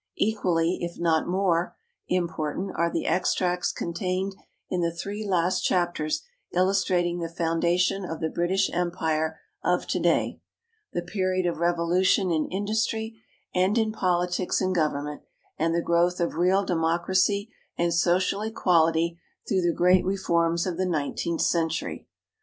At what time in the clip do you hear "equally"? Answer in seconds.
0.17-0.79